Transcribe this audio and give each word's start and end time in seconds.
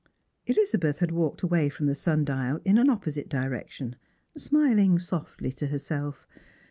"Elizabeth 0.47 0.97
had 0.97 1.11
walked 1.11 1.43
away 1.43 1.69
from 1.69 1.85
the 1.85 1.93
sundial 1.93 2.59
in 2.65 2.79
an 2.79 2.89
opposite 2.89 3.29
direction, 3.29 3.95
smiling 4.35 4.97
soi'tly 4.97 5.53
to 5.53 5.67
herself. 5.67 6.27